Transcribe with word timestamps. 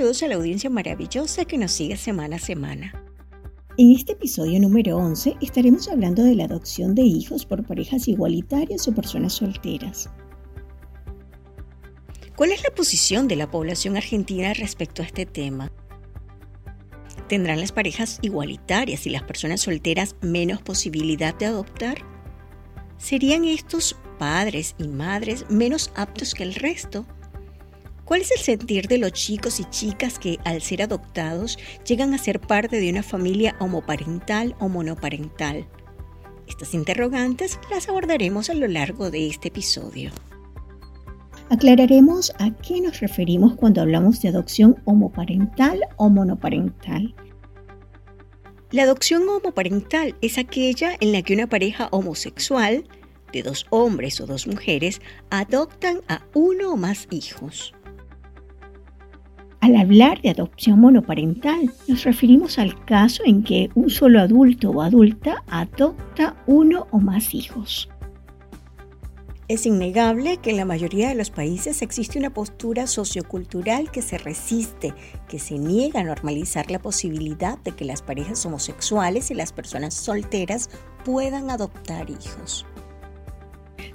saludos 0.00 0.22
a 0.22 0.28
la 0.28 0.36
audiencia 0.36 0.70
maravillosa 0.70 1.44
que 1.44 1.58
nos 1.58 1.72
sigue 1.72 1.94
semana 1.98 2.36
a 2.36 2.38
semana. 2.38 3.04
En 3.76 3.92
este 3.92 4.12
episodio 4.12 4.58
número 4.58 4.96
11 4.96 5.36
estaremos 5.42 5.88
hablando 5.88 6.22
de 6.22 6.34
la 6.34 6.44
adopción 6.44 6.94
de 6.94 7.02
hijos 7.02 7.44
por 7.44 7.66
parejas 7.66 8.08
igualitarias 8.08 8.88
o 8.88 8.94
personas 8.94 9.34
solteras. 9.34 10.08
¿Cuál 12.34 12.52
es 12.52 12.62
la 12.62 12.74
posición 12.74 13.28
de 13.28 13.36
la 13.36 13.50
población 13.50 13.98
argentina 13.98 14.54
respecto 14.54 15.02
a 15.02 15.04
este 15.04 15.26
tema? 15.26 15.70
¿Tendrán 17.28 17.60
las 17.60 17.72
parejas 17.72 18.20
igualitarias 18.22 19.06
y 19.06 19.10
las 19.10 19.24
personas 19.24 19.60
solteras 19.60 20.16
menos 20.22 20.62
posibilidad 20.62 21.34
de 21.34 21.44
adoptar? 21.44 21.98
¿Serían 22.96 23.44
estos 23.44 23.98
padres 24.18 24.76
y 24.78 24.88
madres 24.88 25.44
menos 25.50 25.92
aptos 25.94 26.32
que 26.32 26.44
el 26.44 26.54
resto? 26.54 27.04
¿Cuál 28.10 28.22
es 28.22 28.32
el 28.32 28.38
sentir 28.38 28.88
de 28.88 28.98
los 28.98 29.12
chicos 29.12 29.60
y 29.60 29.64
chicas 29.66 30.18
que 30.18 30.40
al 30.44 30.62
ser 30.62 30.82
adoptados 30.82 31.60
llegan 31.86 32.12
a 32.12 32.18
ser 32.18 32.40
parte 32.40 32.80
de 32.80 32.90
una 32.90 33.04
familia 33.04 33.54
homoparental 33.60 34.56
o 34.58 34.68
monoparental? 34.68 35.68
Estas 36.48 36.74
interrogantes 36.74 37.60
las 37.70 37.88
abordaremos 37.88 38.50
a 38.50 38.54
lo 38.54 38.66
largo 38.66 39.12
de 39.12 39.28
este 39.28 39.46
episodio. 39.46 40.10
Aclararemos 41.50 42.32
a 42.40 42.50
qué 42.50 42.80
nos 42.80 42.98
referimos 42.98 43.54
cuando 43.54 43.80
hablamos 43.80 44.20
de 44.20 44.30
adopción 44.30 44.82
homoparental 44.86 45.78
o 45.96 46.08
monoparental. 46.10 47.14
La 48.72 48.82
adopción 48.82 49.22
homoparental 49.28 50.16
es 50.20 50.36
aquella 50.36 50.96
en 50.98 51.12
la 51.12 51.22
que 51.22 51.34
una 51.34 51.46
pareja 51.46 51.86
homosexual 51.92 52.82
de 53.32 53.44
dos 53.44 53.66
hombres 53.70 54.20
o 54.20 54.26
dos 54.26 54.48
mujeres 54.48 55.00
adoptan 55.30 56.00
a 56.08 56.24
uno 56.34 56.72
o 56.72 56.76
más 56.76 57.06
hijos. 57.12 57.72
Al 59.60 59.76
hablar 59.76 60.22
de 60.22 60.30
adopción 60.30 60.80
monoparental, 60.80 61.70
nos 61.86 62.04
referimos 62.04 62.58
al 62.58 62.82
caso 62.86 63.22
en 63.26 63.42
que 63.42 63.68
un 63.74 63.90
solo 63.90 64.20
adulto 64.20 64.70
o 64.70 64.80
adulta 64.80 65.44
adopta 65.48 66.34
uno 66.46 66.86
o 66.92 66.98
más 66.98 67.34
hijos. 67.34 67.90
Es 69.48 69.66
innegable 69.66 70.38
que 70.38 70.50
en 70.50 70.56
la 70.56 70.64
mayoría 70.64 71.08
de 71.10 71.14
los 71.14 71.30
países 71.30 71.82
existe 71.82 72.18
una 72.18 72.32
postura 72.32 72.86
sociocultural 72.86 73.90
que 73.90 74.00
se 74.00 74.16
resiste, 74.16 74.94
que 75.28 75.38
se 75.38 75.58
niega 75.58 76.00
a 76.00 76.04
normalizar 76.04 76.70
la 76.70 76.78
posibilidad 76.78 77.58
de 77.58 77.72
que 77.72 77.84
las 77.84 78.00
parejas 78.00 78.46
homosexuales 78.46 79.30
y 79.30 79.34
las 79.34 79.52
personas 79.52 79.92
solteras 79.92 80.70
puedan 81.04 81.50
adoptar 81.50 82.08
hijos. 82.08 82.64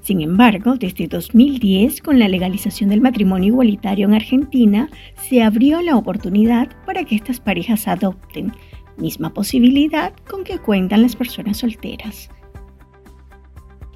Sin 0.06 0.22
embargo, 0.22 0.76
desde 0.76 1.08
2010, 1.08 2.00
con 2.04 2.20
la 2.20 2.28
legalización 2.28 2.92
del 2.92 3.02
matrimonio 3.02 3.48
igualitario 3.48 4.06
en 4.06 4.14
Argentina, 4.14 4.88
se 5.28 5.42
abrió 5.42 5.82
la 5.82 5.98
oportunidad 5.98 6.70
para 6.86 7.04
que 7.04 7.16
estas 7.16 7.40
parejas 7.40 7.88
adopten, 7.88 8.52
misma 8.98 9.34
posibilidad 9.34 10.14
con 10.30 10.44
que 10.44 10.60
cuentan 10.60 11.02
las 11.02 11.16
personas 11.16 11.58
solteras. 11.58 12.30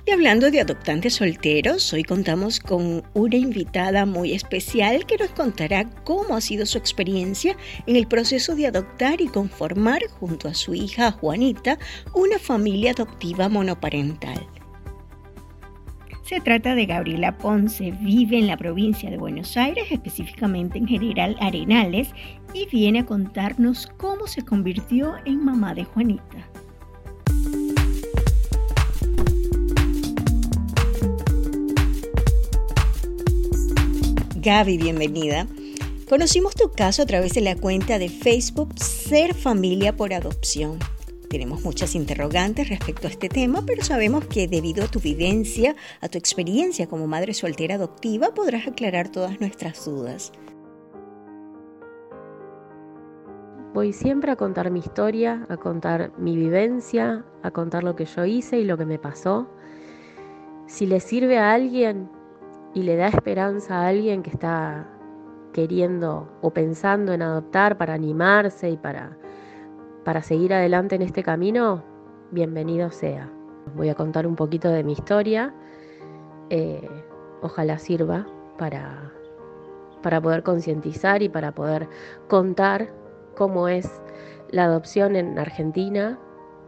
Y 0.07 0.09
hablando 0.09 0.49
de 0.49 0.61
adoptantes 0.61 1.13
solteros, 1.13 1.93
hoy 1.93 2.01
contamos 2.01 2.59
con 2.59 3.03
una 3.13 3.35
invitada 3.35 4.07
muy 4.07 4.33
especial 4.33 5.05
que 5.05 5.17
nos 5.17 5.29
contará 5.29 5.87
cómo 6.05 6.35
ha 6.35 6.41
sido 6.41 6.65
su 6.65 6.79
experiencia 6.79 7.55
en 7.85 7.95
el 7.95 8.07
proceso 8.07 8.55
de 8.55 8.65
adoptar 8.65 9.21
y 9.21 9.27
conformar 9.27 10.01
junto 10.19 10.47
a 10.47 10.55
su 10.55 10.73
hija 10.73 11.11
Juanita 11.11 11.77
una 12.15 12.39
familia 12.39 12.93
adoptiva 12.93 13.47
monoparental. 13.47 14.58
Se 16.29 16.39
trata 16.41 16.75
de 16.75 16.85
Gabriela 16.85 17.39
Ponce, 17.39 17.89
vive 17.89 18.37
en 18.37 18.45
la 18.45 18.55
provincia 18.55 19.09
de 19.09 19.17
Buenos 19.17 19.57
Aires, 19.57 19.85
específicamente 19.89 20.77
en 20.77 20.85
General 20.85 21.35
Arenales, 21.39 22.09
y 22.53 22.67
viene 22.67 22.99
a 22.99 23.05
contarnos 23.07 23.87
cómo 23.97 24.27
se 24.27 24.43
convirtió 24.43 25.15
en 25.25 25.43
mamá 25.43 25.73
de 25.73 25.85
Juanita. 25.85 26.47
Gaby, 34.35 34.77
bienvenida. 34.77 35.47
Conocimos 36.07 36.53
tu 36.53 36.69
caso 36.71 37.01
a 37.01 37.05
través 37.07 37.33
de 37.33 37.41
la 37.41 37.55
cuenta 37.55 37.97
de 37.97 38.09
Facebook 38.09 38.77
Ser 38.77 39.33
Familia 39.33 39.95
por 39.95 40.13
Adopción. 40.13 40.77
Tenemos 41.29 41.63
muchas 41.63 41.93
interrogantes 41.93 42.69
respecto 42.69 43.05
a 43.07 43.11
este 43.11 43.29
tema, 43.29 43.61
pero 43.63 43.83
sabemos 43.83 44.25
que 44.25 44.47
debido 44.47 44.83
a 44.83 44.87
tu 44.87 44.99
vivencia, 44.99 45.75
a 46.01 46.09
tu 46.09 46.17
experiencia 46.17 46.87
como 46.87 47.05
madre 47.05 47.35
soltera 47.35 47.75
adoptiva, 47.75 48.33
podrás 48.33 48.67
aclarar 48.67 49.09
todas 49.09 49.39
nuestras 49.39 49.85
dudas. 49.85 50.31
Voy 53.75 53.93
siempre 53.93 54.31
a 54.31 54.35
contar 54.35 54.71
mi 54.71 54.79
historia, 54.79 55.45
a 55.49 55.57
contar 55.57 56.11
mi 56.17 56.35
vivencia, 56.35 57.23
a 57.43 57.51
contar 57.51 57.83
lo 57.83 57.95
que 57.95 58.05
yo 58.05 58.25
hice 58.25 58.59
y 58.59 58.65
lo 58.65 58.75
que 58.79 58.87
me 58.87 58.97
pasó. 58.97 59.47
Si 60.65 60.87
le 60.87 60.99
sirve 60.99 61.37
a 61.37 61.53
alguien 61.53 62.09
y 62.73 62.81
le 62.81 62.95
da 62.95 63.07
esperanza 63.07 63.81
a 63.81 63.87
alguien 63.89 64.23
que 64.23 64.31
está 64.31 64.89
queriendo 65.53 66.27
o 66.41 66.51
pensando 66.51 67.13
en 67.13 67.21
adoptar 67.21 67.77
para 67.77 67.93
animarse 67.93 68.71
y 68.71 68.77
para 68.77 69.15
para 70.03 70.21
seguir 70.21 70.53
adelante 70.53 70.95
en 70.95 71.01
este 71.01 71.23
camino, 71.23 71.83
bienvenido 72.31 72.91
sea. 72.91 73.31
Voy 73.75 73.89
a 73.89 73.95
contar 73.95 74.25
un 74.25 74.35
poquito 74.35 74.69
de 74.69 74.83
mi 74.83 74.93
historia. 74.93 75.53
Eh, 76.49 76.87
ojalá 77.41 77.77
sirva 77.77 78.27
para, 78.57 79.11
para 80.01 80.21
poder 80.21 80.43
concientizar 80.43 81.21
y 81.21 81.29
para 81.29 81.53
poder 81.53 81.87
contar 82.27 82.91
cómo 83.35 83.67
es 83.67 84.01
la 84.49 84.65
adopción 84.65 85.15
en 85.15 85.37
Argentina 85.37 86.19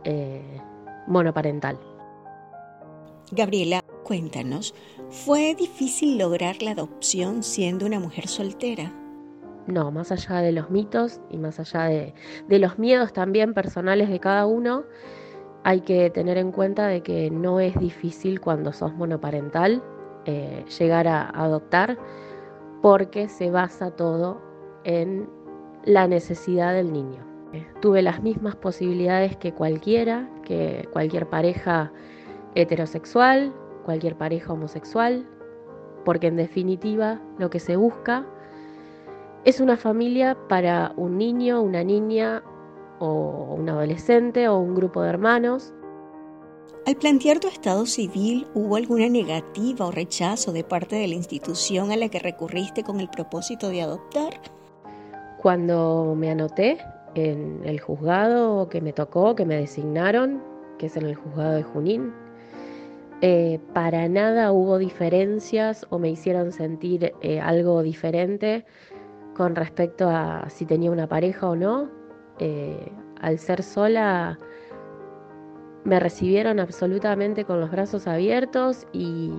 eh, 0.03 0.61
monoparental. 1.07 1.79
Gabriela, 3.31 3.81
cuéntanos, 4.03 4.75
¿fue 5.09 5.55
difícil 5.55 6.17
lograr 6.17 6.61
la 6.61 6.71
adopción 6.71 7.43
siendo 7.43 7.85
una 7.85 7.99
mujer 7.99 8.27
soltera? 8.27 8.91
No, 9.71 9.89
más 9.89 10.11
allá 10.11 10.41
de 10.41 10.51
los 10.51 10.69
mitos 10.69 11.21
y 11.29 11.37
más 11.37 11.57
allá 11.57 11.85
de, 11.85 12.59
los 12.59 12.77
miedos 12.77 13.13
también 13.13 13.53
personales 13.53 14.09
de 14.09 14.19
cada 14.19 14.45
uno, 14.45 14.83
hay 15.63 15.79
que 15.79 16.09
tener 16.09 16.37
en 16.37 16.51
cuenta 16.51 16.87
de 16.87 17.01
que 17.01 17.31
no 17.31 17.61
es 17.61 17.79
difícil 17.79 18.41
cuando 18.41 18.73
sos 18.73 18.93
monoparental 18.93 19.81
eh, 20.25 20.65
llegar 20.77 21.07
a 21.07 21.29
adoptar 21.29 21.97
porque 22.81 23.29
se 23.29 23.49
basa 23.49 23.91
todo 23.91 24.41
en 24.83 25.29
la 25.85 26.05
necesidad 26.07 26.73
del 26.73 26.91
niño. 26.91 27.25
Tuve 27.79 28.01
las 28.01 28.21
mismas 28.21 28.55
posibilidades 28.57 29.37
que 29.37 29.53
cualquiera, 29.53 30.29
que 30.43 30.87
cualquier 30.91 31.29
pareja 31.29 31.91
heterosexual, 32.55 33.53
cualquier 33.85 34.17
pareja 34.17 34.51
homosexual, 34.51 35.25
porque 36.03 36.27
en 36.27 36.35
definitiva 36.35 37.21
lo 37.37 37.49
que 37.49 37.59
se 37.59 37.75
busca 37.77 38.25
es 39.43 39.59
una 39.59 39.77
familia 39.77 40.37
para 40.47 40.93
un 40.97 41.17
niño, 41.17 41.61
una 41.61 41.83
niña 41.83 42.43
o 42.99 43.55
un 43.57 43.67
adolescente 43.69 44.47
o 44.47 44.59
un 44.59 44.75
grupo 44.75 45.01
de 45.01 45.09
hermanos. 45.09 45.73
Al 46.85 46.95
plantear 46.95 47.39
tu 47.39 47.47
estado 47.47 47.85
civil, 47.85 48.47
¿hubo 48.53 48.75
alguna 48.75 49.07
negativa 49.09 49.85
o 49.85 49.91
rechazo 49.91 50.51
de 50.51 50.63
parte 50.63 50.95
de 50.95 51.07
la 51.07 51.15
institución 51.15 51.91
a 51.91 51.97
la 51.97 52.09
que 52.09 52.19
recurriste 52.19 52.83
con 52.83 52.99
el 52.99 53.09
propósito 53.09 53.69
de 53.69 53.81
adoptar? 53.81 54.39
Cuando 55.41 56.15
me 56.17 56.29
anoté 56.31 56.77
en 57.15 57.61
el 57.65 57.79
juzgado 57.79 58.69
que 58.69 58.81
me 58.81 58.93
tocó, 58.93 59.35
que 59.35 59.45
me 59.45 59.57
designaron, 59.57 60.41
que 60.77 60.87
es 60.87 60.97
en 60.97 61.05
el 61.05 61.15
juzgado 61.15 61.53
de 61.53 61.63
Junín, 61.63 62.13
eh, 63.21 63.59
para 63.73 64.07
nada 64.09 64.51
hubo 64.51 64.79
diferencias 64.79 65.85
o 65.89 65.99
me 65.99 66.09
hicieron 66.09 66.51
sentir 66.51 67.13
eh, 67.21 67.39
algo 67.39 67.83
diferente 67.83 68.65
con 69.35 69.55
respecto 69.55 70.09
a 70.09 70.49
si 70.49 70.65
tenía 70.65 70.91
una 70.91 71.07
pareja 71.07 71.49
o 71.49 71.55
no. 71.55 71.89
Eh, 72.39 72.91
al 73.21 73.37
ser 73.37 73.61
sola 73.63 74.37
me 75.83 75.99
recibieron 75.99 76.59
absolutamente 76.59 77.45
con 77.45 77.59
los 77.59 77.71
brazos 77.71 78.07
abiertos 78.07 78.87
y, 78.93 79.33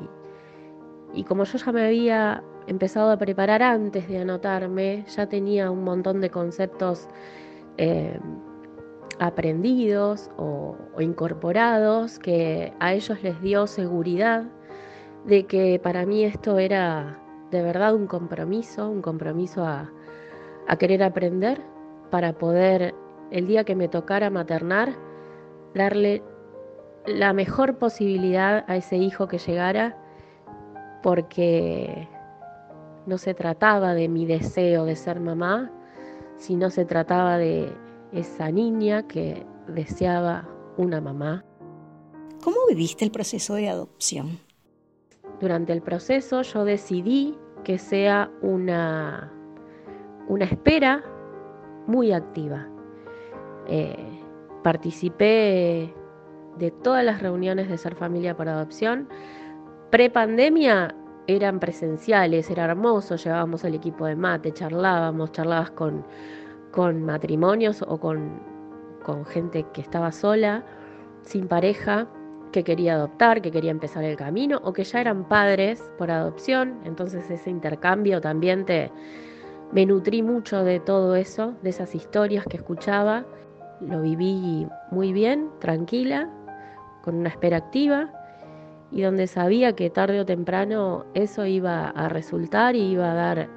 y 1.12 1.24
como 1.24 1.44
yo 1.44 1.58
ya 1.58 1.72
me 1.72 1.86
había 1.86 2.42
empezado 2.66 3.10
a 3.10 3.16
preparar 3.16 3.62
antes 3.62 4.08
de 4.08 4.18
anotarme, 4.18 5.04
ya 5.08 5.28
tenía 5.28 5.70
un 5.70 5.84
montón 5.84 6.20
de 6.20 6.30
conceptos 6.30 7.08
eh, 7.78 8.18
aprendidos 9.18 10.30
o, 10.36 10.76
incorporados 10.98 12.18
que 12.18 12.72
a 12.80 12.94
ellos 12.94 13.22
les 13.22 13.40
dio 13.40 13.66
seguridad 13.66 14.44
de 15.24 15.46
que 15.46 15.80
para 15.82 16.04
mí 16.04 16.24
esto 16.24 16.58
era 16.58 17.21
de 17.52 17.62
verdad 17.62 17.94
un 17.94 18.06
compromiso, 18.06 18.88
un 18.88 19.02
compromiso 19.02 19.64
a, 19.64 19.92
querer 20.78 21.02
aprender 21.02 21.60
para 22.10 22.32
poder, 22.32 22.94
el 23.30 23.46
día 23.46 23.64
que 23.64 23.76
me 23.76 23.88
tocara 23.88 24.30
maternar, 24.30 24.96
darle 25.74 26.22
la 27.06 27.34
mejor 27.34 27.76
posibilidad 27.76 28.64
a 28.68 28.76
ese 28.76 28.96
hijo 28.96 29.28
que 29.28 29.36
llegara, 29.36 29.98
porque 31.02 32.08
no 33.06 33.18
se 33.18 33.34
trataba 33.34 33.92
de 33.92 34.08
mi 34.08 34.24
deseo 34.24 34.86
de 34.86 34.96
ser 34.96 35.20
mamá, 35.20 35.70
si 36.36 36.56
no 36.56 36.70
se 36.70 36.86
trataba 36.86 37.36
de 37.36 37.70
esa 38.12 38.50
niña 38.50 39.06
que 39.06 39.44
deseaba 39.68 40.48
una 40.78 41.02
mamá. 41.02 41.44
¿Cómo 42.42 42.56
viviste 42.66 43.04
el 43.04 43.10
proceso 43.10 43.54
de 43.54 43.68
adopción? 43.68 44.38
Durante 45.38 45.72
el 45.72 45.82
proceso 45.82 46.42
yo 46.42 46.64
decidí 46.64 47.36
que 47.64 47.78
sea 47.78 48.30
una, 48.42 49.32
una 50.28 50.44
espera 50.44 51.02
muy 51.86 52.12
activa. 52.12 52.68
Eh, 53.66 54.20
participé 54.62 55.94
de 56.58 56.70
todas 56.82 57.04
las 57.04 57.22
reuniones 57.22 57.68
de 57.68 57.78
Ser 57.78 57.94
Familia 57.94 58.36
para 58.36 58.52
Adopción. 58.52 59.08
Pre-pandemia 59.90 60.94
eran 61.26 61.60
presenciales, 61.60 62.50
era 62.50 62.64
hermoso, 62.64 63.16
llevábamos 63.16 63.64
el 63.64 63.74
equipo 63.74 64.06
de 64.06 64.16
mate, 64.16 64.52
charlábamos, 64.52 65.32
charlabas 65.32 65.70
con, 65.70 66.04
con 66.72 67.04
matrimonios 67.04 67.82
o 67.86 67.98
con, 67.98 68.40
con 69.04 69.24
gente 69.24 69.64
que 69.72 69.80
estaba 69.80 70.12
sola, 70.12 70.64
sin 71.22 71.46
pareja, 71.46 72.08
que 72.52 72.62
quería 72.62 72.94
adoptar, 72.94 73.42
que 73.42 73.50
quería 73.50 73.70
empezar 73.70 74.04
el 74.04 74.16
camino 74.16 74.60
o 74.62 74.72
que 74.72 74.84
ya 74.84 75.00
eran 75.00 75.26
padres 75.28 75.82
por 75.98 76.10
adopción. 76.10 76.78
Entonces 76.84 77.30
ese 77.30 77.50
intercambio 77.50 78.20
también 78.20 78.64
te... 78.64 78.90
Me 79.72 79.86
nutrí 79.86 80.22
mucho 80.22 80.64
de 80.64 80.80
todo 80.80 81.16
eso, 81.16 81.54
de 81.62 81.70
esas 81.70 81.94
historias 81.94 82.44
que 82.44 82.58
escuchaba. 82.58 83.24
Lo 83.80 84.02
viví 84.02 84.66
muy 84.90 85.14
bien, 85.14 85.48
tranquila, 85.60 86.30
con 87.02 87.16
una 87.16 87.30
espera 87.30 87.56
activa 87.56 88.12
y 88.92 89.00
donde 89.00 89.26
sabía 89.26 89.74
que 89.74 89.88
tarde 89.88 90.20
o 90.20 90.26
temprano 90.26 91.06
eso 91.14 91.46
iba 91.46 91.88
a 91.88 92.08
resultar 92.10 92.76
y 92.76 92.82
iba 92.92 93.10
a 93.10 93.14
dar 93.14 93.48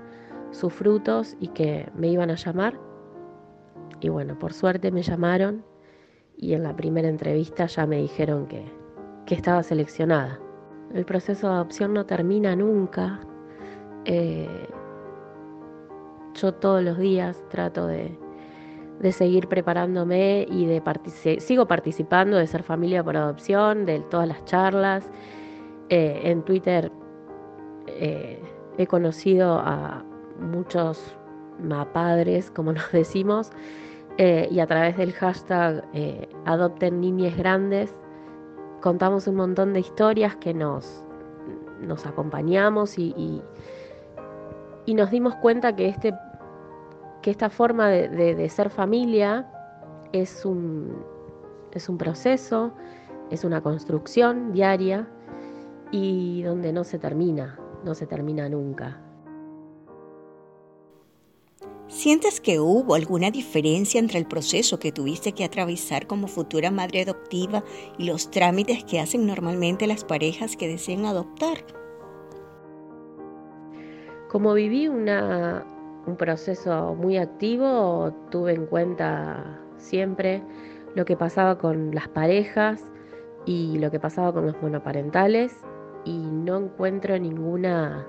sus 0.51 0.74
frutos 0.74 1.36
y 1.41 1.50
que 1.50 1.89
me 1.94 2.07
iban 2.07 2.31
a 2.31 2.36
llamar. 2.36 2.80
Y 4.00 4.09
bueno, 4.09 4.39
por 4.39 4.53
suerte 4.53 4.91
me 4.91 5.01
llamaron 5.01 5.65
y 6.38 6.53
en 6.53 6.63
la 6.63 6.75
primera 6.75 7.09
entrevista 7.09 7.65
ya 7.65 7.86
me 7.86 7.98
dijeron 7.98 8.48
que, 8.48 8.65
que 9.25 9.36
estaba 9.36 9.63
seleccionada. 9.63 10.39
El 10.94 11.06
proceso 11.06 11.48
de 11.48 11.54
adopción 11.54 11.94
no 11.94 12.06
termina 12.06 12.56
nunca. 12.56 13.19
Eh, 14.06 14.68
yo 16.36 16.54
todos 16.54 16.83
los 16.83 16.98
días 16.98 17.44
trato 17.50 17.88
de, 17.88 18.18
de 19.00 19.12
seguir 19.12 19.48
preparándome 19.48 20.45
y 20.50 20.66
de 20.66 20.81
sigo 21.39 21.68
participando 21.68 22.38
de 22.38 22.48
ser 22.48 22.63
familia 22.63 23.04
por 23.04 23.18
adopción, 23.18 23.86
de 23.86 24.00
todas 24.01 24.27
las 24.27 24.44
charlas. 24.45 25.10
Eh, 25.89 26.22
en 26.24 26.42
Twitter 26.44 26.92
eh, 27.88 28.42
he 28.77 28.88
conocido 28.88 29.60
a 29.60 30.04
muchos 30.39 31.16
mapadres, 31.62 32.50
como 32.51 32.74
nos 32.74 32.92
decimos, 32.92 33.51
eh, 34.18 34.48
y 34.50 34.60
a 34.60 34.68
través 34.68 34.98
del 34.98 35.12
hashtag 35.13 35.83
Adopten 36.45 37.01
Niñes 37.01 37.36
Grandes 37.38 37.94
contamos 38.85 39.27
un 39.27 39.35
montón 39.35 39.73
de 39.73 39.79
historias 39.79 40.37
que 40.37 40.53
nos, 40.53 41.03
nos 41.81 42.05
acompañamos 42.05 42.97
y, 42.97 43.41
y 44.85 44.93
nos 44.93 45.09
dimos 45.09 45.35
cuenta 45.35 45.75
que 45.75 45.89
este 45.89 46.13
que 47.25 47.31
esta 47.31 47.49
forma 47.49 47.89
de, 47.89 48.49
ser 48.49 48.69
familia 48.69 49.47
es 50.11 50.45
un, 50.45 50.95
es 51.71 51.89
un 51.89 51.97
proceso, 51.97 52.71
es 53.31 53.43
una 53.43 53.61
construcción 53.61 54.53
diaria 54.53 55.07
y 55.89 56.43
donde 56.43 56.71
no 56.71 56.83
se 56.83 56.99
termina, 56.99 57.57
no 57.83 57.95
se 57.95 58.05
termina 58.05 58.47
nunca. 58.47 59.01
¿Sientes 61.95 62.42
que 62.42 62.59
hubo 62.59 62.94
alguna 62.94 63.31
diferencia 63.31 64.01
entre 64.01 64.19
el 64.19 64.25
proceso 64.25 64.80
que 64.80 64.92
tuviste 64.92 65.31
que 65.31 65.45
atravesar 65.45 66.07
como 66.07 66.27
futura 66.27 66.69
madre 66.69 67.03
adoptiva 67.03 67.63
y 67.97 68.03
los 68.03 68.30
trámites 68.30 68.83
que 68.83 69.00
hacen 69.00 69.25
normalmente 69.25 69.88
las 69.88 70.03
parejas 70.03 70.57
que 70.57 70.68
desean 70.68 71.06
adoptar? 71.06 71.59
Como 74.27 74.53
viví 74.53 74.89
un 74.89 75.07
proceso 76.18 76.95
muy 76.95 77.15
activo, 77.15 78.13
tuve 78.30 78.56
en 78.56 78.65
cuenta 78.65 79.62
siempre 79.77 80.44
lo 80.95 81.06
que 81.06 81.15
pasaba 81.15 81.57
con 81.57 81.95
las 81.95 82.09
parejas 82.09 82.83
y 83.45 83.80
lo 83.80 83.89
que 83.89 84.01
pasaba 84.01 84.33
con 84.33 84.45
los 84.48 84.62
monoparentales 84.62 85.56
y 86.03 86.18
no 86.18 86.57
encuentro 86.57 87.18
ninguna 87.18 88.06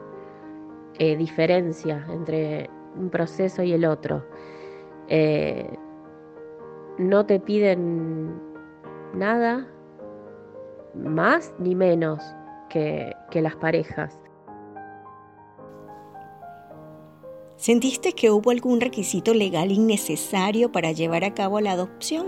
eh, 0.99 1.17
diferencia 1.17 2.05
entre 2.11 2.69
un 2.99 3.11
proceso 3.11 3.63
y 3.63 3.73
el 3.73 3.85
otro. 3.85 4.25
Eh, 5.09 5.77
no 6.99 7.27
te 7.27 7.41
piden 7.41 8.41
nada 9.15 9.67
más 10.95 11.55
ni 11.59 11.75
menos 11.75 12.23
que 12.69 13.15
las 13.33 13.57
parejas. 13.57 14.19
¿Sentiste 17.57 18.13
que 18.13 18.31
hubo 18.31 18.51
algún 18.51 18.83
requisito 18.83 19.33
legal 19.33 19.73
innecesario 19.73 20.71
para 20.71 20.93
llevar 20.93 21.25
a 21.25 21.33
cabo 21.33 21.61
la 21.61 21.73
adopción? 21.73 22.27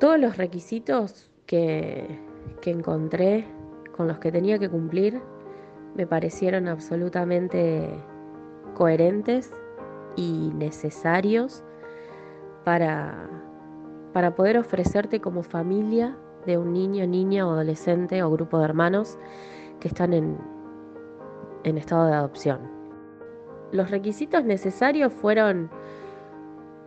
Todos 0.00 0.18
los 0.18 0.36
requisitos 0.38 1.30
que, 1.46 2.18
encontré 2.64 3.44
con 3.96 4.08
los 4.08 4.18
que 4.18 4.32
tenía 4.32 4.58
que 4.58 4.68
cumplir 4.68 5.20
me 5.94 6.06
parecieron 6.06 6.68
absolutamente 6.68 7.88
coherentes 8.74 9.52
y 10.16 10.50
necesarios 10.54 11.62
para, 12.64 13.28
para 14.12 14.34
poder 14.34 14.58
ofrecerte 14.58 15.20
como 15.20 15.42
familia 15.42 16.16
de 16.46 16.58
un 16.58 16.72
niño, 16.72 17.06
niña 17.06 17.46
o 17.46 17.52
adolescente 17.52 18.22
o 18.22 18.30
grupo 18.30 18.58
de 18.58 18.64
hermanos 18.64 19.18
que 19.80 19.88
están 19.88 20.12
en, 20.12 20.38
en 21.64 21.78
estado 21.78 22.06
de 22.06 22.14
adopción. 22.14 22.60
Los 23.72 23.90
requisitos 23.90 24.44
necesarios 24.44 25.12
fueron, 25.12 25.70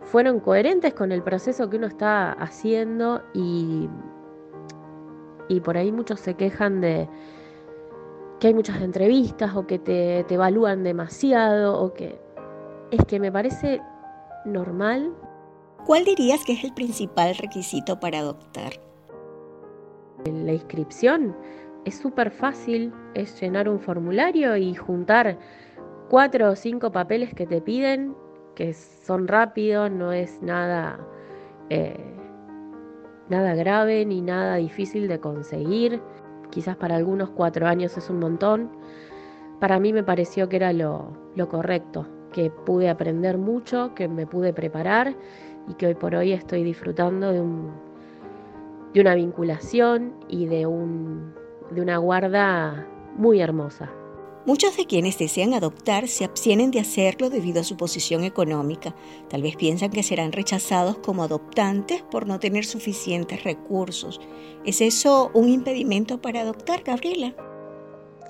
fueron 0.02 0.40
coherentes 0.40 0.94
con 0.94 1.12
el 1.12 1.22
proceso 1.22 1.68
que 1.68 1.76
uno 1.76 1.86
está 1.86 2.32
haciendo 2.32 3.22
y, 3.34 3.88
y 5.48 5.60
por 5.60 5.76
ahí 5.76 5.90
muchos 5.90 6.20
se 6.20 6.34
quejan 6.34 6.80
de 6.80 7.08
que 8.46 8.50
hay 8.50 8.54
muchas 8.54 8.80
entrevistas 8.80 9.56
o 9.56 9.66
que 9.66 9.80
te, 9.80 10.22
te 10.28 10.34
evalúan 10.34 10.84
demasiado 10.84 11.82
o 11.82 11.92
que 11.92 12.16
es 12.92 13.04
que 13.06 13.18
me 13.18 13.32
parece 13.32 13.80
normal. 14.44 15.12
¿Cuál 15.84 16.04
dirías 16.04 16.44
que 16.44 16.52
es 16.52 16.62
el 16.62 16.72
principal 16.72 17.34
requisito 17.34 17.98
para 17.98 18.20
adoptar? 18.20 18.74
La 20.24 20.52
inscripción 20.52 21.36
es 21.84 21.96
súper 21.96 22.30
fácil, 22.30 22.92
es 23.14 23.40
llenar 23.40 23.68
un 23.68 23.80
formulario 23.80 24.56
y 24.56 24.76
juntar 24.76 25.38
cuatro 26.08 26.50
o 26.52 26.54
cinco 26.54 26.92
papeles 26.92 27.34
que 27.34 27.48
te 27.48 27.60
piden, 27.60 28.14
que 28.54 28.74
son 28.74 29.26
rápidos, 29.26 29.90
no 29.90 30.12
es 30.12 30.40
nada, 30.40 31.00
eh, 31.68 31.96
nada 33.28 33.56
grave 33.56 34.06
ni 34.06 34.20
nada 34.20 34.54
difícil 34.54 35.08
de 35.08 35.18
conseguir. 35.18 36.00
Quizás 36.50 36.76
para 36.76 36.96
algunos 36.96 37.30
cuatro 37.30 37.66
años 37.66 37.96
es 37.96 38.10
un 38.10 38.18
montón. 38.18 38.70
Para 39.60 39.80
mí 39.80 39.92
me 39.92 40.02
pareció 40.02 40.48
que 40.48 40.56
era 40.56 40.72
lo, 40.72 41.12
correcto, 41.48 42.06
que 42.32 42.50
pude 42.50 42.88
aprender 42.88 43.38
mucho, 43.38 43.94
que 43.94 44.08
me 44.08 44.26
pude 44.26 44.52
preparar 44.52 45.14
y 45.68 45.74
que 45.74 45.86
hoy 45.86 45.94
por 45.94 46.14
hoy 46.14 46.32
estoy 46.32 46.62
disfrutando 46.62 47.32
de, 47.32 47.40
un, 47.40 47.72
de 48.92 49.00
una 49.00 49.14
vinculación 49.14 50.14
y 50.28 50.46
de 50.46 50.66
de 51.70 51.80
una 51.80 51.96
guarda 51.98 52.86
muy 53.16 53.40
hermosa. 53.40 53.90
Muchos 54.46 54.76
de 54.76 54.86
quienes 54.86 55.18
desean 55.18 55.54
adoptar 55.54 56.06
se 56.06 56.24
abstienen 56.24 56.70
de 56.70 56.78
hacerlo 56.78 57.30
debido 57.30 57.62
a 57.62 57.64
su 57.64 57.76
posición 57.76 58.22
económica. 58.22 58.94
Tal 59.28 59.42
vez 59.42 59.56
piensan 59.56 59.90
que 59.90 60.04
serán 60.04 60.30
rechazados 60.30 60.98
como 60.98 61.24
adoptantes 61.24 62.02
por 62.02 62.28
no 62.28 62.38
tener 62.38 62.64
suficientes 62.64 63.42
recursos. 63.42 64.20
¿Es 64.64 64.80
eso 64.80 65.32
un 65.34 65.48
impedimento 65.48 66.22
para 66.22 66.42
adoptar, 66.42 66.84
Gabriela? 66.84 67.34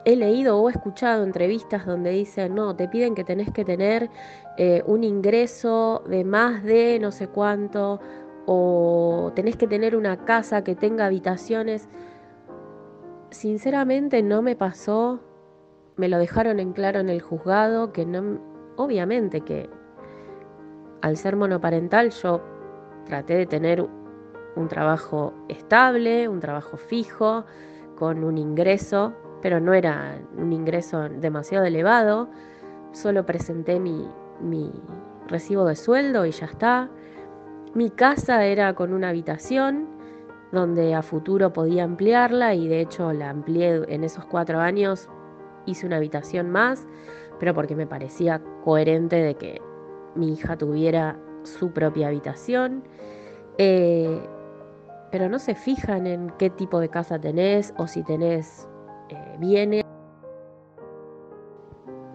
He 0.07 0.17
leído 0.17 0.59
o 0.59 0.71
escuchado 0.71 1.23
entrevistas 1.23 1.85
donde 1.85 2.13
dicen, 2.13 2.55
no, 2.55 2.75
te 2.75 2.89
piden 2.89 3.15
que 3.15 3.25
tenés 3.25 3.51
que 3.51 3.67
tener 3.67 4.09
eh, 4.57 4.83
un 4.87 5.05
ingreso 5.05 6.03
de 6.09 6.25
más 6.25 6.65
de 6.65 6.99
no 6.99 7.13
sé 7.13 7.29
cuánto, 7.29 8.01
o 8.47 9.33
tenés 9.35 9.57
que 9.57 9.67
tener 9.67 9.95
una 9.95 10.25
casa 10.25 10.65
que 10.65 10.75
tenga 10.75 11.05
habitaciones 11.05 11.89
sinceramente 13.31 14.23
no 14.23 14.41
me 14.41 14.57
pasó, 14.57 15.21
me 15.97 16.09
lo 16.09 16.19
dejaron 16.19 16.61
en 16.61 16.73
claro 16.73 17.01
en 17.01 17.09
el 17.09 17.21
juzgado, 17.21 17.93
que 17.93 18.05
no, 18.05 18.41
obviamente 18.77 19.41
que 19.41 19.69
al 21.01 21.17
ser 21.17 21.37
monoparental 21.37 22.11
yo 22.11 22.43
traté 23.07 23.35
de 23.35 23.47
tener 23.47 23.87
un 24.57 24.69
trabajo 24.69 25.33
estable, 25.49 26.29
un 26.29 26.41
trabajo 26.41 26.77
fijo, 26.77 27.45
con 27.97 28.25
un 28.25 28.39
ingreso, 28.39 29.13
pero 29.43 29.61
no 29.61 29.75
era 29.75 30.19
un 30.37 30.53
ingreso 30.53 31.09
demasiado 31.09 31.65
elevado. 31.65 32.29
solo 32.93 33.27
presenté 33.27 33.79
mi, 33.79 34.09
mi 34.41 34.73
recibo 35.29 35.65
de 35.65 35.77
sueldo 35.77 36.25
y 36.27 36.31
ya 36.31 36.47
está. 36.47 36.89
Mi 37.75 37.91
casa 37.91 38.45
era 38.45 38.75
con 38.75 38.93
una 38.93 39.11
habitación 39.11 39.87
donde 40.53 40.95
a 40.95 41.03
futuro 41.03 41.53
podía 41.53 41.85
ampliarla 41.85 42.55
y 42.55 42.69
de 42.69 42.81
hecho 42.81 43.13
la 43.13 43.31
amplié 43.31 43.83
en 43.89 44.05
esos 44.05 44.25
cuatro 44.25 44.61
años, 44.61 45.09
hice 45.67 45.87
una 45.87 45.97
habitación 45.97 46.51
más, 46.51 46.87
pero 47.39 47.55
porque 47.55 47.77
me 47.77 47.87
parecía 47.87 48.41
coherente 48.65 49.17
de 49.17 49.35
que 49.35 49.61
mi 50.15 50.33
hija 50.33 50.57
tuviera 50.57 51.19
su 51.43 51.71
propia 51.73 52.09
habitación. 52.09 52.83
Eh, 53.59 54.21
pero 55.11 55.29
no 55.29 55.39
se 55.39 55.55
fijan 55.55 56.07
en 56.07 56.31
qué 56.39 56.51
tipo 56.51 56.81
de 56.81 56.89
casa 56.89 57.19
tenés 57.19 57.73
o 57.79 57.87
si 57.87 58.03
tenés 58.03 58.69
eh, 59.09 59.37
bienes. 59.39 59.85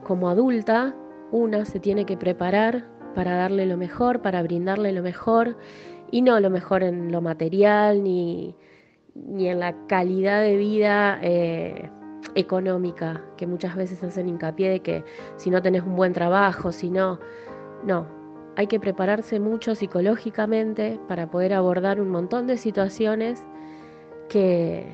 Como 0.03 0.29
adulta, 0.29 0.95
una 1.31 1.65
se 1.65 1.79
tiene 1.79 2.05
que 2.05 2.17
preparar 2.17 2.85
para 3.15 3.35
darle 3.35 3.65
lo 3.65 3.77
mejor, 3.77 4.21
para 4.21 4.43
brindarle 4.43 4.91
lo 4.91 5.01
mejor, 5.01 5.57
y 6.11 6.21
no 6.21 6.39
lo 6.39 6.49
mejor 6.49 6.83
en 6.83 7.11
lo 7.11 7.21
material 7.21 8.03
ni, 8.03 8.55
en 9.15 9.59
la 9.59 9.73
calidad 9.87 10.41
de 10.41 10.57
vida 10.57 11.19
eh, 11.21 11.89
económica, 12.35 13.21
que 13.37 13.47
muchas 13.47 13.75
veces 13.75 14.03
hacen 14.03 14.29
hincapié 14.29 14.69
de 14.69 14.79
que 14.81 15.03
si 15.37 15.49
no 15.49 15.61
tenés 15.61 15.83
un 15.83 15.95
buen 15.95 16.13
trabajo, 16.13 16.71
si 16.71 16.89
no, 16.89 17.19
no, 17.83 18.05
hay 18.55 18.67
que 18.67 18.79
prepararse 18.79 19.39
mucho 19.39 19.75
psicológicamente 19.75 20.99
para 21.07 21.29
poder 21.29 21.53
abordar 21.53 22.01
un 22.01 22.09
montón 22.09 22.47
de 22.47 22.57
situaciones 22.57 23.43
que, 24.29 24.85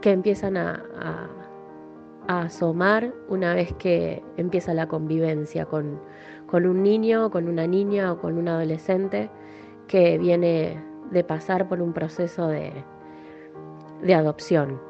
que 0.00 0.10
empiezan 0.12 0.56
a, 0.56 0.82
a, 2.26 2.40
asomar 2.42 3.14
una 3.28 3.54
vez 3.54 3.72
que 3.78 4.22
empieza 4.36 4.74
la 4.74 4.86
convivencia 4.86 5.64
con, 5.64 5.98
con 6.46 6.66
un 6.66 6.82
niño, 6.82 7.30
con 7.30 7.48
una 7.48 7.66
niña 7.66 8.12
o 8.12 8.18
con 8.18 8.36
un 8.36 8.48
adolescente 8.48 9.30
que 9.86 10.18
viene 10.18 10.84
de 11.10 11.24
pasar 11.24 11.68
por 11.68 11.80
un 11.80 11.94
proceso 11.94 12.48
de, 12.48 12.72
de 14.02 14.14
adopción. 14.14 14.87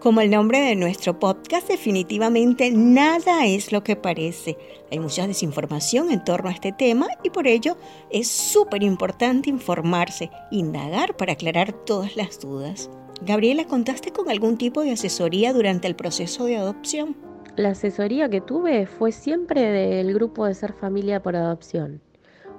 Como 0.00 0.20
el 0.20 0.30
nombre 0.30 0.60
de 0.60 0.76
nuestro 0.76 1.18
podcast, 1.18 1.68
definitivamente 1.68 2.70
nada 2.70 3.46
es 3.46 3.72
lo 3.72 3.82
que 3.82 3.96
parece. 3.96 4.58
Hay 4.92 4.98
mucha 4.98 5.26
desinformación 5.26 6.10
en 6.10 6.22
torno 6.22 6.50
a 6.50 6.52
este 6.52 6.70
tema 6.70 7.06
y 7.24 7.30
por 7.30 7.46
ello 7.46 7.78
es 8.10 8.28
súper 8.28 8.82
importante 8.82 9.48
informarse, 9.48 10.30
indagar 10.50 11.16
para 11.16 11.32
aclarar 11.32 11.72
todas 11.72 12.14
las 12.14 12.38
dudas. 12.38 12.90
Gabriela, 13.22 13.64
¿contaste 13.64 14.12
con 14.12 14.28
algún 14.28 14.58
tipo 14.58 14.82
de 14.82 14.92
asesoría 14.92 15.54
durante 15.54 15.88
el 15.88 15.96
proceso 15.96 16.44
de 16.44 16.58
adopción? 16.58 17.16
La 17.56 17.70
asesoría 17.70 18.28
que 18.28 18.42
tuve 18.42 18.86
fue 18.86 19.12
siempre 19.12 19.62
del 19.62 20.12
grupo 20.12 20.44
de 20.44 20.52
Ser 20.52 20.74
Familia 20.74 21.22
por 21.22 21.36
Adopción. 21.36 22.02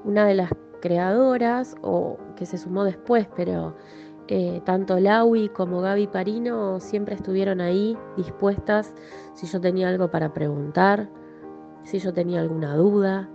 Una 0.04 0.26
de 0.26 0.34
las 0.34 0.50
creadoras, 0.82 1.76
o 1.84 2.18
que 2.36 2.48
se 2.48 2.58
sumó 2.58 2.84
después, 2.84 3.28
pero 3.36 3.76
eh, 4.28 4.62
tanto 4.66 5.00
Laui 5.00 5.50
como 5.50 5.82
Gaby 5.82 6.08
Parino 6.08 6.80
siempre 6.80 7.16
estuvieron 7.16 7.62
ahí 7.62 7.98
dispuestas 8.18 8.94
si 9.34 9.48
yo 9.48 9.62
tenía 9.62 9.88
algo 9.88 10.12
para 10.12 10.34
preguntar, 10.34 11.10
si 11.84 12.00
yo 12.00 12.14
tenía 12.14 12.42
alguna 12.42 12.76
duda. 12.76 13.30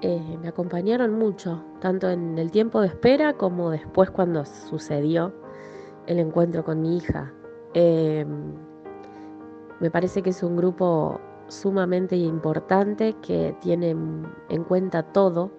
Eh, 0.00 0.36
me 0.42 0.48
acompañaron 0.48 1.14
mucho, 1.14 1.64
tanto 1.80 2.10
en 2.10 2.36
el 2.36 2.50
tiempo 2.50 2.80
de 2.80 2.88
espera 2.88 3.34
como 3.34 3.70
después 3.70 4.10
cuando 4.10 4.44
sucedió 4.44 5.32
el 6.06 6.18
encuentro 6.18 6.64
con 6.64 6.82
mi 6.82 6.96
hija. 6.96 7.32
Em, 7.72 8.54
me 9.80 9.90
parece 9.90 10.22
que 10.22 10.30
es 10.30 10.42
un 10.42 10.56
grupo 10.56 11.20
sumamente 11.48 12.16
importante 12.16 13.14
que 13.22 13.56
tiene 13.60 13.90
en 14.48 14.64
cuenta 14.64 15.02
todo, 15.02 15.50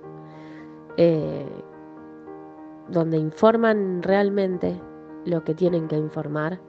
eh, 0.98 1.48
donde 2.90 3.18
informan 3.18 4.04
realmente 4.04 4.80
lo 5.26 5.44
que 5.44 5.56
tienen 5.56 5.88
que 5.88 5.98
informar 5.98 6.60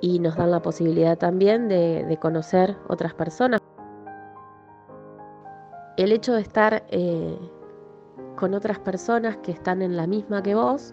y 0.00 0.18
nos 0.18 0.36
dan 0.36 0.50
la 0.50 0.62
posibilidad 0.62 1.18
también 1.18 1.68
de, 1.68 2.18
conocer 2.20 2.76
otras 2.88 3.14
personas. 3.14 3.60
El 5.96 6.12
hecho 6.12 6.34
de 6.34 6.40
estar 6.40 6.84
eh, 6.90 7.38
con 8.36 8.54
otras 8.54 8.78
personas 8.78 9.36
que 9.38 9.52
están 9.52 9.82
en 9.82 9.96
la 9.96 10.06
misma 10.06 10.42
que 10.42 10.54
vos 10.54 10.92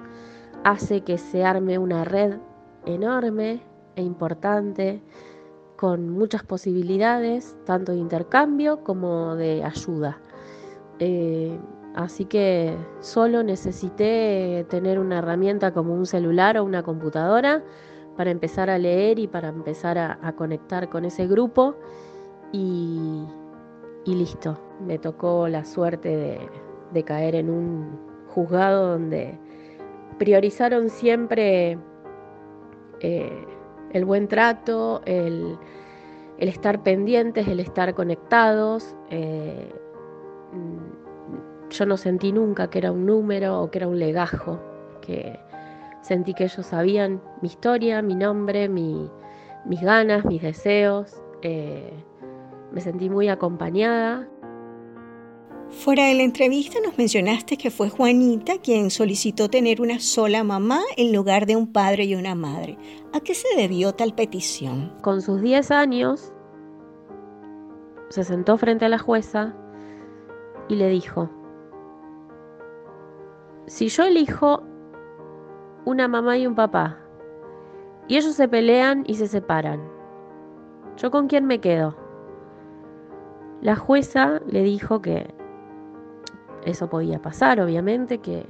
hace 0.64 1.02
que 1.02 1.18
se 1.18 1.44
arme 1.44 1.78
una 1.78 2.04
red 2.04 2.38
enorme 2.86 3.62
e 3.96 4.02
importante 4.02 5.02
con 5.76 6.10
muchas 6.10 6.44
posibilidades, 6.44 7.58
tanto 7.66 7.92
de 7.92 7.98
intercambio 7.98 8.84
como 8.84 9.36
de 9.36 9.64
ayuda. 9.64 10.20
Eh, 11.00 11.60
Así 11.96 12.26
que 12.26 12.78
solo 13.02 13.44
necesité 13.44 14.66
tener 14.70 14.98
una 14.98 15.20
herramienta 15.20 15.74
como 15.74 15.94
un 15.94 16.06
celular 16.06 16.58
o 16.58 16.64
una 16.64 16.84
computadora 16.84 17.64
para 18.16 18.32
empezar 18.32 18.70
a 18.70 18.78
leer 18.78 19.20
y 19.20 19.28
para 19.28 19.50
empezar 19.50 19.98
a, 19.98 20.34
conectar 20.34 20.90
con 20.90 21.06
ese 21.06 21.28
grupo 21.28 21.76
y, 22.54 23.26
listo. 24.06 24.58
Me 24.86 25.00
tocó 25.00 25.48
la 25.48 25.66
suerte 25.66 26.40
de, 26.94 27.04
caer 27.04 27.36
en 27.36 27.50
un 27.50 28.00
juzgado 28.28 28.92
donde 28.92 29.38
priorizaron 30.18 30.90
siempre 30.90 31.78
eh, 33.02 33.46
el 33.92 34.06
buen 34.06 34.28
trato, 34.28 35.02
el, 35.06 35.58
estar 36.38 36.84
pendientes, 36.84 37.48
el 37.48 37.60
estar 37.60 37.94
conectados. 37.94 38.96
Eh, 39.10 39.74
yo 41.72 41.86
no 41.86 41.98
sentí 41.98 42.32
nunca 42.32 42.70
que 42.70 42.80
era 42.80 42.92
un 42.92 43.06
número 43.06 43.62
o 43.62 43.72
que 43.72 43.80
era 43.80 43.88
un 43.88 44.00
legajo, 44.00 44.60
que 45.02 45.40
sentí 46.02 46.34
que 46.34 46.46
ellos 46.46 46.66
sabían 46.66 47.22
mi 47.42 47.48
historia, 47.48 48.02
mi 48.02 48.16
nombre, 48.16 48.70
mis 48.70 49.82
ganas, 49.82 50.26
mis 50.26 50.42
deseos. 50.42 51.22
Eh, 51.42 51.92
me 52.72 52.82
sentí 52.82 53.10
muy 53.10 53.30
acompañada. 53.30 54.28
Fuera 55.70 56.08
de 56.08 56.16
la 56.16 56.24
entrevista 56.24 56.80
nos 56.84 56.98
mencionaste 56.98 57.58
que 57.58 57.72
fue 57.72 57.90
Juanita 57.90 58.58
quien 58.58 58.92
solicitó 58.92 59.50
tener 59.50 59.82
una 59.82 60.00
sola 60.00 60.44
mamá 60.44 60.82
en 60.98 61.14
lugar 61.16 61.46
de 61.46 61.56
un 61.56 61.72
padre 61.72 62.04
y 62.04 62.16
una 62.16 62.36
madre. 62.36 62.78
¿A 63.14 63.22
qué 63.22 63.34
se 63.34 63.48
debió 63.56 63.94
tal 63.94 64.14
petición? 64.14 64.94
Con 65.02 65.22
sus 65.22 65.42
10 65.42 65.72
años, 65.72 66.34
se 68.10 68.26
sentó 68.26 68.58
frente 68.58 68.84
a 68.84 68.90
la 68.90 69.00
jueza 69.00 69.56
y 70.68 70.76
le 70.76 70.90
dijo, 70.90 71.30
si 73.66 73.88
yo 73.88 74.04
elijo 74.04 74.64
una 75.86 76.08
mamá 76.08 76.38
y 76.38 76.48
un 76.48 76.56
papá 76.56 76.98
y 78.08 78.18
ellos 78.18 78.36
se 78.36 78.48
pelean 78.48 79.04
y 79.08 79.16
se 79.16 79.28
separan, 79.28 79.82
¿yo 80.98 81.12
con 81.12 81.28
quién 81.28 81.46
me 81.46 81.60
quedo? 81.60 81.96
La 83.62 83.76
jueza 83.76 84.42
le 84.48 84.64
dijo 84.64 85.02
que 85.02 85.34
eso 86.66 86.90
podía 86.90 87.22
pasar, 87.22 87.60
obviamente, 87.62 88.18
que, 88.20 88.46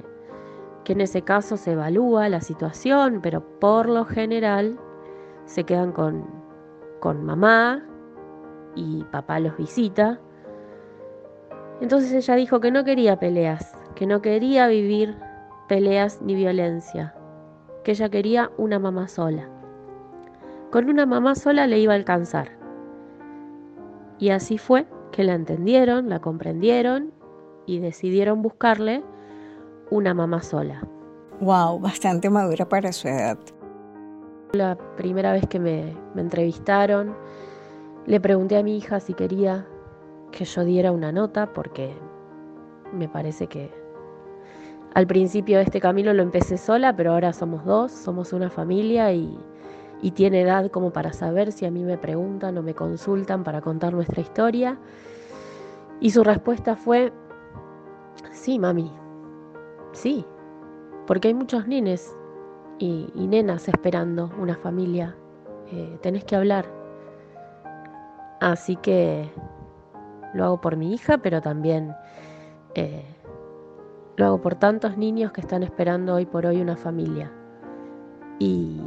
que 0.84 0.92
en 0.94 1.02
ese 1.02 1.22
caso 1.22 1.56
se 1.56 1.72
evalúa 1.72 2.28
la 2.28 2.40
situación, 2.40 3.20
pero 3.22 3.42
por 3.58 3.88
lo 3.88 4.04
general 4.04 4.78
se 5.44 5.64
quedan 5.64 5.92
con, 5.92 6.24
con 7.00 7.24
mamá 7.24 7.84
y 8.74 9.04
papá 9.04 9.38
los 9.40 9.56
visita. 9.56 10.18
Entonces 11.80 12.12
ella 12.12 12.36
dijo 12.36 12.60
que 12.60 12.70
no 12.70 12.84
quería 12.84 13.18
peleas, 13.18 13.76
que 13.94 14.06
no 14.06 14.22
quería 14.22 14.66
vivir 14.66 15.16
peleas 15.68 16.20
ni 16.22 16.34
violencia, 16.34 17.14
que 17.84 17.92
ella 17.92 18.08
quería 18.08 18.50
una 18.56 18.78
mamá 18.78 19.08
sola. 19.08 19.48
Con 20.70 20.88
una 20.88 21.06
mamá 21.06 21.34
sola 21.34 21.66
le 21.66 21.78
iba 21.78 21.92
a 21.92 21.96
alcanzar. 21.96 22.50
Y 24.18 24.30
así 24.30 24.58
fue 24.58 24.86
que 25.10 25.24
la 25.24 25.34
entendieron, 25.34 26.08
la 26.08 26.20
comprendieron 26.20 27.12
y 27.66 27.78
decidieron 27.78 28.42
buscarle 28.42 29.02
una 29.90 30.14
mamá 30.14 30.42
sola. 30.42 30.82
Wow, 31.40 31.80
bastante 31.80 32.30
madura 32.30 32.68
para 32.68 32.92
su 32.92 33.08
edad. 33.08 33.38
La 34.52 34.76
primera 34.96 35.32
vez 35.32 35.46
que 35.46 35.58
me, 35.58 35.94
me 36.14 36.22
entrevistaron, 36.22 37.14
le 38.06 38.20
pregunté 38.20 38.56
a 38.56 38.62
mi 38.62 38.76
hija 38.76 39.00
si 39.00 39.14
quería 39.14 39.66
que 40.30 40.44
yo 40.44 40.64
diera 40.64 40.92
una 40.92 41.12
nota 41.12 41.52
porque 41.52 41.94
me 42.92 43.08
parece 43.08 43.46
que 43.46 43.81
al 44.94 45.06
principio 45.06 45.58
de 45.58 45.64
este 45.64 45.80
camino 45.80 46.12
lo 46.12 46.22
empecé 46.22 46.58
sola, 46.58 46.94
pero 46.94 47.12
ahora 47.12 47.32
somos 47.32 47.64
dos, 47.64 47.92
somos 47.92 48.32
una 48.32 48.50
familia 48.50 49.12
y, 49.12 49.38
tiene 50.14 50.40
edad 50.40 50.68
como 50.70 50.92
para 50.92 51.12
saber 51.12 51.52
si 51.52 51.64
a 51.64 51.70
mí 51.70 51.84
me 51.84 51.96
preguntan 51.96 52.58
o 52.58 52.62
me 52.62 52.74
consultan 52.74 53.44
para 53.44 53.60
contar 53.60 53.94
nuestra 53.94 54.20
historia. 54.20 54.76
Y 56.00 56.10
su 56.10 56.24
respuesta 56.24 56.74
fue, 56.74 57.12
sí, 58.32 58.58
mami, 58.58 58.90
sí, 59.92 60.26
porque 61.06 61.28
hay 61.28 61.34
muchos 61.34 61.68
nenes 61.68 62.12
y, 62.80 63.08
nenas 63.14 63.68
esperando 63.68 64.32
una 64.40 64.56
familia. 64.56 65.14
Eh, 65.70 65.98
tenés 66.02 66.24
que 66.24 66.34
hablar. 66.36 66.66
Así 68.40 68.74
que 68.76 69.30
Lo 70.34 70.44
hago 70.46 70.60
por 70.60 70.76
mi 70.76 70.94
hija, 70.94 71.18
pero 71.18 71.40
también 71.40 71.94
eh, 72.74 73.04
lo 74.16 74.26
hago 74.26 74.40
por 74.40 74.54
tantos 74.54 74.96
niños 74.96 75.32
que 75.32 75.40
están 75.40 75.62
esperando 75.62 76.14
hoy 76.14 76.26
por 76.26 76.46
hoy 76.46 76.60
una 76.60 76.76
familia. 76.76 77.32
Y 78.38 78.80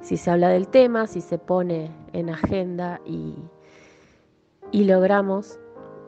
si 0.00 0.16
se 0.16 0.30
habla 0.30 0.48
del 0.48 0.68
tema, 0.68 1.06
si 1.06 1.20
se 1.20 1.38
pone 1.38 1.90
en 2.12 2.30
agenda 2.30 3.00
y, 3.04 3.34
y 4.70 4.84
logramos 4.84 5.58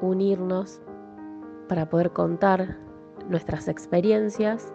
unirnos 0.00 0.80
para 1.68 1.88
poder 1.88 2.12
contar 2.12 2.76
nuestras 3.28 3.68
experiencias, 3.68 4.72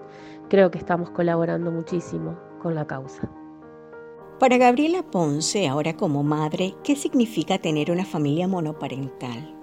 creo 0.50 0.72
que 0.72 0.78
estamos 0.78 1.10
colaborando 1.12 1.72
muchísimo 1.72 2.38
con 2.62 2.76
la 2.76 2.86
causa. 2.86 3.30
Para 4.40 4.58
Gabriela 4.58 5.04
Ponce, 5.04 5.68
ahora 5.68 5.96
como 5.96 6.24
madre, 6.24 6.74
¿qué 6.84 6.96
significa 6.96 7.60
tener 7.60 7.92
una 7.92 8.06
familia 8.06 8.48
monoparental? 8.48 9.56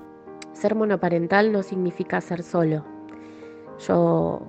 Ser 0.53 0.75
monoparental 0.75 1.51
no 1.53 1.63
significa 1.63 2.21
ser 2.21 2.43
solo. 2.43 2.98
Yo 3.79 4.41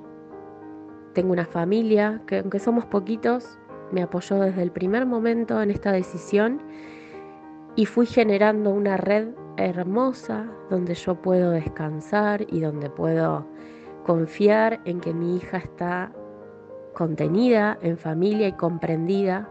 tengo 1.13 1.31
una 1.31 1.45
familia 1.45 2.21
que 2.25 2.39
aunque 2.39 2.59
somos 2.59 2.85
poquitos, 2.85 3.59
me 3.91 4.01
apoyó 4.01 4.39
desde 4.39 4.61
el 4.61 4.71
primer 4.71 5.05
momento 5.05 5.61
en 5.61 5.71
esta 5.71 5.91
decisión 5.91 6.61
y 7.75 7.85
fui 7.85 8.05
generando 8.05 8.71
una 8.71 8.97
red 8.97 9.29
hermosa 9.57 10.45
donde 10.69 10.95
yo 10.95 11.15
puedo 11.15 11.51
descansar 11.51 12.45
y 12.49 12.61
donde 12.61 12.89
puedo 12.89 13.45
confiar 14.05 14.79
en 14.85 14.99
que 14.99 15.13
mi 15.13 15.37
hija 15.37 15.57
está 15.57 16.11
contenida 16.93 17.77
en 17.81 17.97
familia 17.97 18.47
y 18.47 18.53
comprendida 18.53 19.47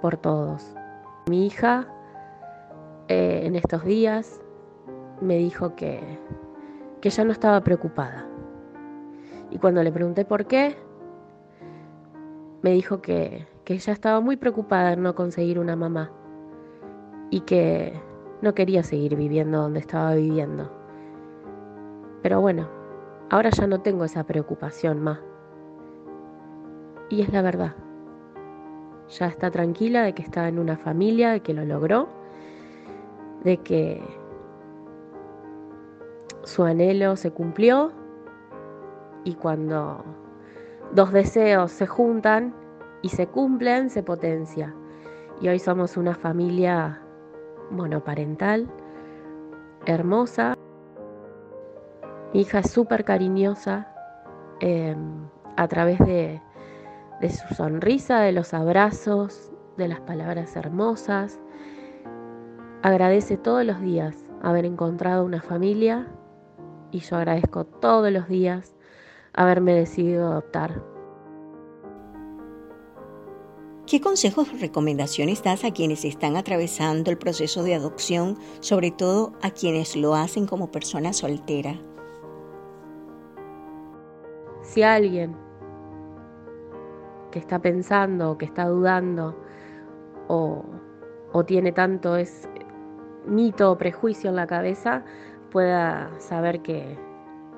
por 0.00 0.16
todos. 0.16 0.74
Mi 1.28 1.46
hija 1.46 1.88
eh, 3.08 3.42
en 3.44 3.56
estos 3.56 3.84
días 3.84 4.40
me 5.20 5.38
dijo 5.38 5.74
que, 5.74 6.18
que 7.00 7.10
ya 7.10 7.24
no 7.24 7.32
estaba 7.32 7.62
preocupada. 7.62 8.26
Y 9.54 9.58
cuando 9.58 9.84
le 9.84 9.92
pregunté 9.92 10.24
por 10.24 10.46
qué, 10.46 10.76
me 12.62 12.72
dijo 12.72 13.00
que, 13.00 13.46
que 13.64 13.74
ella 13.74 13.92
estaba 13.92 14.20
muy 14.20 14.36
preocupada 14.36 14.92
en 14.94 15.02
no 15.02 15.14
conseguir 15.14 15.60
una 15.60 15.76
mamá 15.76 16.10
y 17.30 17.40
que 17.42 17.98
no 18.42 18.52
quería 18.52 18.82
seguir 18.82 19.14
viviendo 19.14 19.62
donde 19.62 19.78
estaba 19.78 20.16
viviendo. 20.16 20.72
Pero 22.20 22.40
bueno, 22.40 22.68
ahora 23.30 23.50
ya 23.50 23.68
no 23.68 23.80
tengo 23.80 24.04
esa 24.04 24.24
preocupación 24.24 25.00
más. 25.00 25.20
Y 27.08 27.22
es 27.22 27.32
la 27.32 27.42
verdad. 27.42 27.76
Ya 29.08 29.26
está 29.28 29.52
tranquila 29.52 30.02
de 30.02 30.14
que 30.14 30.22
está 30.22 30.48
en 30.48 30.58
una 30.58 30.76
familia, 30.76 31.30
de 31.30 31.40
que 31.40 31.54
lo 31.54 31.64
logró, 31.64 32.08
de 33.44 33.58
que 33.58 34.02
su 36.42 36.64
anhelo 36.64 37.14
se 37.14 37.30
cumplió 37.30 37.92
y 39.24 39.34
cuando 39.34 40.04
dos 40.92 41.12
deseos 41.12 41.72
se 41.72 41.86
juntan 41.86 42.54
y 43.02 43.08
se 43.08 43.26
cumplen, 43.26 43.90
se 43.90 44.02
potencia. 44.02 44.74
Y 45.40 45.48
hoy 45.48 45.58
somos 45.58 45.96
una 45.96 46.14
familia 46.14 47.02
monoparental, 47.70 48.68
hermosa. 49.86 50.54
Mi 52.32 52.42
hija 52.42 52.60
es 52.60 52.70
súper 52.70 53.04
cariñosa 53.04 53.88
em, 54.60 55.28
a 55.56 55.68
través 55.68 55.98
de, 55.98 56.40
de 57.20 57.30
su 57.30 57.54
sonrisa, 57.54 58.20
de 58.20 58.32
los 58.32 58.54
abrazos, 58.54 59.52
de 59.76 59.88
las 59.88 60.00
palabras 60.00 60.54
hermosas. 60.56 61.40
Agradece 62.82 63.36
todos 63.36 63.64
los 63.64 63.80
días 63.80 64.16
haber 64.42 64.64
encontrado 64.66 65.24
una 65.24 65.40
familia 65.40 66.06
y 66.90 67.00
yo 67.00 67.16
agradezco 67.16 67.64
todos 67.64 68.12
los 68.12 68.28
días 68.28 68.73
haberme 69.34 69.74
decidido 69.74 70.28
adoptar. 70.28 70.82
¿Qué 73.86 74.00
consejos 74.00 74.48
o 74.52 74.56
recomendaciones 74.56 75.42
das 75.42 75.62
a 75.64 75.70
quienes 75.70 76.06
están 76.06 76.36
atravesando 76.36 77.10
el 77.10 77.18
proceso 77.18 77.62
de 77.62 77.74
adopción, 77.74 78.38
sobre 78.60 78.90
todo 78.90 79.34
a 79.42 79.50
quienes 79.50 79.94
lo 79.94 80.14
hacen 80.14 80.46
como 80.46 80.70
persona 80.70 81.12
soltera? 81.12 81.78
Si 84.62 84.82
alguien 84.82 85.36
que 87.30 87.38
está 87.38 87.58
pensando 87.58 88.30
o 88.30 88.38
que 88.38 88.46
está 88.46 88.66
dudando 88.68 89.36
o, 90.28 90.64
o 91.32 91.44
tiene 91.44 91.70
tanto 91.70 92.16
es 92.16 92.48
mito 93.26 93.72
o 93.72 93.76
prejuicio 93.76 94.30
en 94.30 94.36
la 94.36 94.46
cabeza, 94.46 95.04
pueda 95.50 96.10
saber 96.20 96.62
que, 96.62 96.96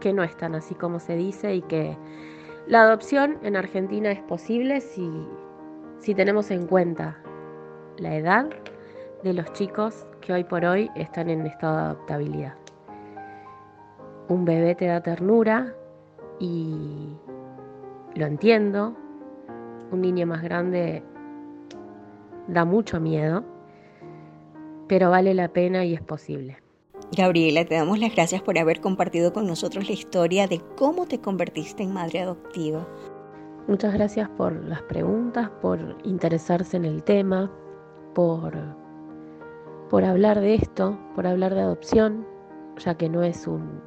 que 0.00 0.12
no 0.12 0.22
es 0.22 0.36
tan 0.36 0.54
así 0.54 0.74
como 0.74 1.00
se 1.00 1.16
dice 1.16 1.54
y 1.54 1.62
que 1.62 1.96
la 2.66 2.82
adopción 2.82 3.38
en 3.42 3.56
Argentina 3.56 4.10
es 4.10 4.20
posible 4.22 4.80
si, 4.80 5.08
si 5.98 6.14
tenemos 6.14 6.50
en 6.50 6.66
cuenta 6.66 7.16
la 7.98 8.16
edad 8.16 8.50
de 9.22 9.32
los 9.32 9.52
chicos 9.52 10.06
que 10.20 10.32
hoy 10.32 10.44
por 10.44 10.64
hoy 10.64 10.90
están 10.96 11.30
en 11.30 11.46
estado 11.46 11.76
de 11.76 11.82
adoptabilidad. 11.82 12.54
Un 14.28 14.44
bebé 14.44 14.74
te 14.74 14.86
da 14.86 15.00
ternura 15.00 15.72
y 16.40 17.08
lo 18.14 18.26
entiendo. 18.26 18.96
Un 19.92 20.00
niño 20.00 20.26
más 20.26 20.42
grande 20.42 21.02
da 22.48 22.64
mucho 22.64 23.00
miedo, 23.00 23.44
pero 24.88 25.10
vale 25.10 25.32
la 25.34 25.48
pena 25.48 25.84
y 25.84 25.94
es 25.94 26.02
posible. 26.02 26.56
Gabriela, 27.12 27.64
te 27.64 27.76
damos 27.76 28.00
las 28.00 28.12
gracias 28.12 28.42
por 28.42 28.58
haber 28.58 28.80
compartido 28.80 29.32
con 29.32 29.46
nosotros 29.46 29.86
la 29.86 29.92
historia 29.92 30.48
de 30.48 30.60
cómo 30.76 31.06
te 31.06 31.20
convertiste 31.20 31.84
en 31.84 31.92
madre 31.92 32.20
adoptiva. 32.20 32.86
Muchas 33.68 33.94
gracias 33.94 34.28
por 34.30 34.52
las 34.64 34.82
preguntas, 34.82 35.48
por 35.62 35.96
interesarse 36.02 36.76
en 36.76 36.84
el 36.84 37.04
tema, 37.04 37.50
por, 38.12 38.54
por 39.88 40.04
hablar 40.04 40.40
de 40.40 40.56
esto, 40.56 40.98
por 41.14 41.28
hablar 41.28 41.54
de 41.54 41.60
adopción, 41.60 42.26
ya 42.78 42.96
que 42.96 43.08
no 43.08 43.22
es 43.22 43.46
un, 43.46 43.80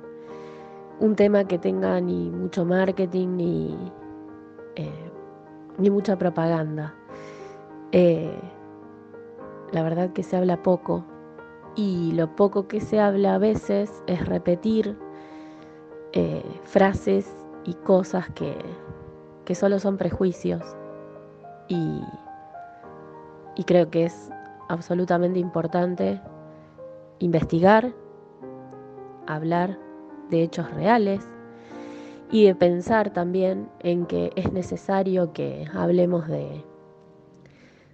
un 1.02 1.16
tema 1.18 1.44
que 1.44 1.60
tenga 1.60 2.00
ni 2.00 2.30
mucho 2.30 2.64
marketing 2.64 3.36
ni, 3.36 3.92
eh, 4.78 5.12
ni 5.78 5.90
mucha 5.90 6.18
propaganda. 6.18 6.96
Eh, 7.92 8.40
la 9.74 9.84
verdad 9.84 10.14
que 10.14 10.24
se 10.24 10.38
habla 10.38 10.64
poco 10.64 11.04
y 11.80 12.12
lo 12.12 12.36
poco 12.36 12.68
que 12.68 12.82
se 12.82 13.00
habla 13.00 13.36
a 13.36 13.38
veces 13.38 14.04
es 14.06 14.26
repetir 14.26 14.98
eh, 16.12 16.44
frases 16.66 17.34
y 17.64 17.74
cosas 17.74 18.30
que, 18.32 18.54
que, 19.46 19.56
solo 19.56 19.80
son 19.80 19.96
prejuicios. 19.96 20.62
Y, 21.70 22.02
y 23.56 23.64
creo 23.64 23.90
que 23.90 24.04
es 24.04 24.30
absolutamente 24.68 25.40
importante 25.40 26.20
investigar, 27.20 27.94
hablar 29.26 29.80
de 30.30 30.44
hechos 30.44 30.70
reales 30.72 31.30
y 32.30 32.44
de 32.44 32.56
pensar 32.56 33.12
también 33.12 33.70
en 33.80 34.06
que 34.06 34.34
es 34.36 34.52
necesario 34.52 35.32
que 35.32 35.66
hablemos 35.74 36.28
de, 36.28 36.62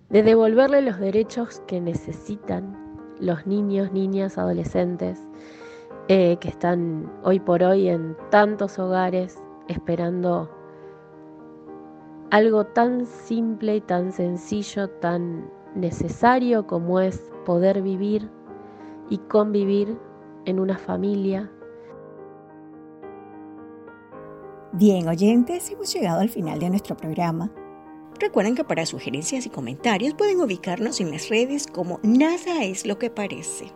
de 0.10 0.24
devolverle 0.24 0.82
los 0.82 0.98
derechos 1.00 1.62
que 1.67 1.80
necesitan 1.80 2.85
los 3.19 3.45
niños, 3.45 3.91
niñas, 3.91 4.38
adolescentes 4.38 5.19
eh, 6.08 6.38
que 6.39 6.49
están 6.49 7.12
hoy 7.23 7.39
por 7.39 7.63
hoy 7.63 7.88
en 7.89 8.15
tantos 8.30 8.78
hogares 8.78 9.41
esperando 9.67 10.49
algo 12.32 12.65
tan 12.65 13.06
simple 13.06 13.82
tan 13.82 14.12
sencillo, 14.12 14.89
tan 14.89 15.49
necesario 15.75 16.67
como 16.67 16.99
es 16.99 17.32
poder 17.45 17.82
vivir 17.82 18.30
y 19.10 19.17
convivir 19.17 19.97
en 20.45 20.60
una 20.60 20.78
familia. 20.78 21.51
Bien, 24.73 25.08
oyentes, 25.08 25.71
hemos 25.71 25.93
llegado 25.93 26.19
al 26.19 26.30
final 26.30 26.60
de 26.60 26.69
nuestro 26.69 26.97
programa. 26.97 27.51
Recuerden 28.19 28.56
que 28.56 28.63
para 28.63 28.86
sugerencias 28.86 29.45
y 29.45 29.49
comentarios 29.49 30.13
pueden 30.13 30.39
ubicarnos 30.39 31.01
en 31.01 31.12
las 31.12 31.30
redes 31.30 31.67
como 31.67 31.99
Nada 32.04 32.63
es 32.63 32.86
lo 32.86 32.97
que 32.97 33.10
parece. 33.10 33.73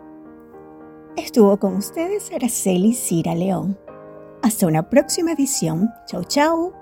Estuvo 1.18 1.58
con 1.60 1.76
ustedes 1.76 2.32
Araceli 2.32 2.94
Cira 2.94 3.36
León. 3.36 3.78
Hasta 4.42 4.68
una 4.68 4.90
próxima 4.90 5.34
edición. 5.34 5.90
Chau, 6.08 6.24
chau. 6.24 6.79